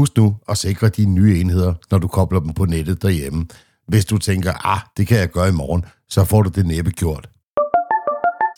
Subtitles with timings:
[0.00, 3.46] Husk nu at sikre dine nye enheder, når du kobler dem på nettet derhjemme.
[3.88, 6.90] Hvis du tænker, ah, det kan jeg gøre i morgen, så får du det næppe
[6.90, 7.28] gjort.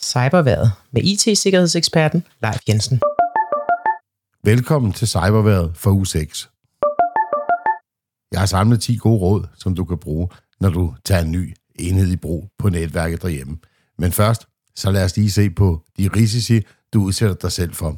[0.03, 3.01] Cyberværet med IT-sikkerhedseksperten Leif Jensen.
[4.43, 6.49] Velkommen til Cyberværet for u 6.
[8.31, 10.29] Jeg har samlet 10 gode råd, som du kan bruge,
[10.59, 13.57] når du tager en ny enhed i brug på netværket derhjemme.
[13.97, 16.61] Men først, så lad os lige se på de risici,
[16.93, 17.89] du udsætter dig selv for.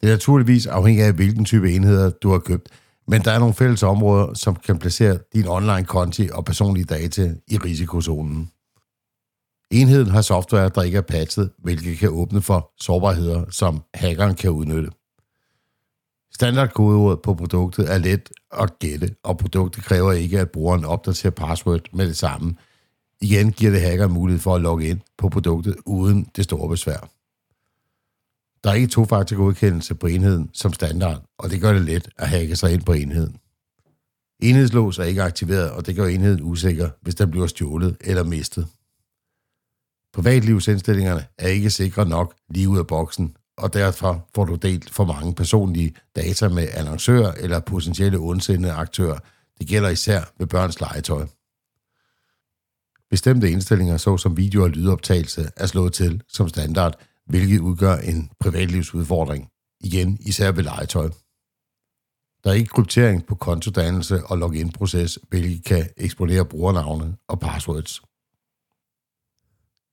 [0.00, 2.68] Det er naturligvis afhængig af, hvilken type enheder du har købt,
[3.08, 7.56] men der er nogle fælles områder, som kan placere din online-konti og personlige data i
[7.56, 8.50] risikozonen.
[9.70, 14.50] Enheden har software, der ikke er patchet, hvilket kan åbne for sårbarheder, som hackeren kan
[14.50, 14.90] udnytte.
[16.34, 21.80] Standardkodeordet på produktet er let at gætte, og produktet kræver ikke, at brugeren opdaterer password
[21.92, 22.54] med det samme.
[23.20, 27.08] Igen giver det hacker mulighed for at logge ind på produktet uden det store besvær.
[28.64, 32.28] Der er ikke to-faktor godkendelse på enheden som standard, og det gør det let at
[32.28, 33.36] hacke sig ind på enheden.
[34.42, 38.66] Enhedslås er ikke aktiveret, og det gør enheden usikker, hvis den bliver stjålet eller mistet.
[40.12, 45.04] Privatlivsindstillingerne er ikke sikre nok lige ud af boksen, og derfor får du delt for
[45.04, 49.18] mange personlige data med annoncører eller potentielle ondsindede aktører.
[49.58, 51.26] Det gælder især med børns legetøj.
[53.10, 56.98] Bestemte indstillinger, såsom video- og lydoptagelse, er slået til som standard,
[57.32, 59.48] hvilket udgør en privatlivsudfordring.
[59.80, 61.08] Igen, især ved legetøj.
[62.44, 68.02] Der er ikke kryptering på kontodannelse og login-proces, hvilket kan eksponere brugernavne og passwords.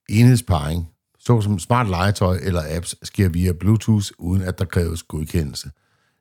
[0.09, 5.72] Enhedsparing, såsom smart legetøj eller apps, sker via Bluetooth, uden at der kræves godkendelse.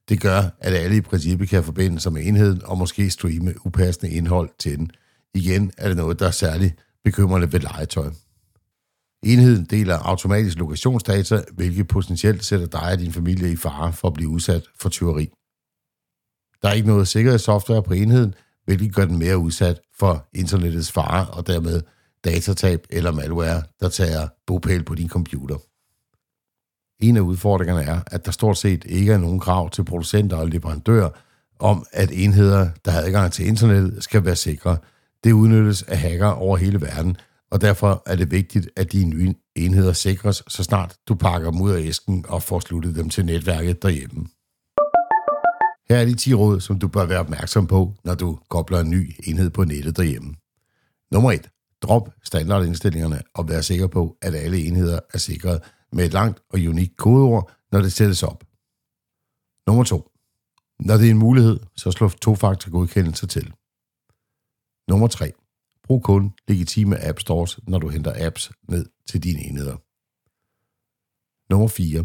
[0.08, 4.12] Det gør, at alle i princippet kan forbinde sig med enheden og måske streame upassende
[4.12, 4.90] indhold til den.
[5.34, 8.10] Igen er det noget, der er særligt bekymrende ved legetøj.
[9.22, 14.14] Enheden deler automatisk lokationsdata, hvilket potentielt sætter dig og din familie i fare for at
[14.14, 15.30] blive udsat for tyveri.
[16.62, 21.26] Der er ikke noget sikkerhedssoftware på enheden, hvilket gør den mere udsat for internettets fare
[21.26, 21.82] og dermed
[22.24, 25.56] datatab eller malware, der tager bopæl på din computer.
[27.00, 30.48] En af udfordringerne er, at der stort set ikke er nogen krav til producenter og
[30.48, 31.10] leverandører
[31.58, 34.76] om, at enheder, der har adgang til internettet, skal være sikre.
[35.24, 37.16] Det udnyttes af hacker over hele verden,
[37.50, 41.60] og derfor er det vigtigt, at de nye enheder sikres, så snart du pakker dem
[41.60, 44.26] ud af æsken og får sluttet dem til netværket derhjemme.
[45.88, 48.90] Her er de 10 råd, som du bør være opmærksom på, når du kobler en
[48.90, 50.34] ny enhed på nettet derhjemme.
[51.10, 51.50] Nummer 1.
[51.82, 55.60] Drop standardindstillingerne og vær sikker på, at alle enheder er sikret
[55.92, 58.44] med et langt og unikt kodeord, når det sættes op.
[59.66, 60.10] Nummer 2.
[60.80, 63.52] Når det er en mulighed, så slå to-faktor godkendelse til.
[64.88, 65.32] Nummer 3.
[65.88, 69.76] Brug kun legitime app stores, når du henter apps ned til dine enheder.
[71.50, 72.04] Nummer 4.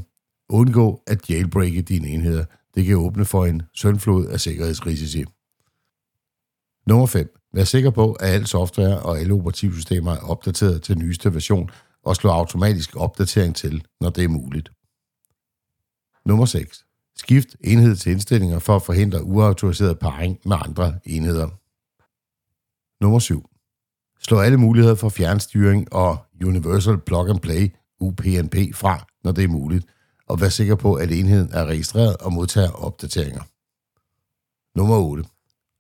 [0.50, 2.46] Undgå at jailbreake dine enheder.
[2.76, 5.26] Det kan åbne for en søndflod af sikkerhedsrisici.
[6.88, 7.40] Nummer 5.
[7.54, 11.70] Vær sikker på, at al software og alle operativsystemer er opdateret til nyeste version,
[12.04, 14.72] og slå automatisk opdatering til, når det er muligt.
[16.26, 16.86] Nummer 6.
[17.16, 21.50] Skift enhed til indstillinger for at forhindre uautoriseret parring med andre enheder.
[23.04, 23.53] Nummer 7.
[24.28, 29.48] Slå alle muligheder for fjernstyring og Universal Plug and Play UPnP fra, når det er
[29.48, 29.86] muligt,
[30.28, 33.42] og vær sikker på, at enheden er registreret og modtager opdateringer.
[34.78, 35.24] Nummer 8.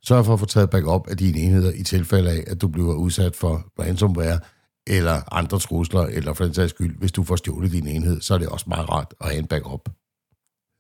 [0.05, 2.93] Sørg for at få taget backup af dine enheder i tilfælde af, at du bliver
[2.93, 4.39] udsat for ransomware
[4.87, 8.33] eller andre trusler, eller for den sags skyld, hvis du får stjålet din enhed, så
[8.33, 9.89] er det også meget rart at have en backup.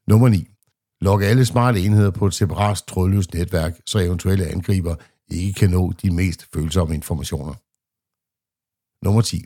[0.07, 0.47] Nummer 9.
[1.01, 4.95] Log alle smarte enheder på et separat trådløst netværk, så eventuelle angriber
[5.31, 7.53] ikke kan nå de mest følsomme informationer.
[9.05, 9.45] Nummer 10.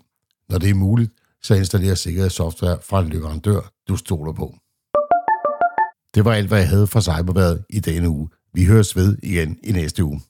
[0.50, 1.12] Når det er muligt,
[1.42, 4.56] så installer sikkerhedssoftware fra en leverandør, du stoler på.
[6.14, 8.30] Det var alt, hvad jeg havde fra Cyberværet i denne uge.
[8.54, 10.22] Vi høres ved igen i næste uge.